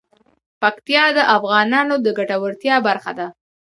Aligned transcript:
پکتیا 0.61 1.05
د 1.17 1.19
افغانانو 1.35 1.95
د 2.05 2.07
ګټورتیا 2.17 2.75
برخه 2.87 3.11
ده. 3.19 3.27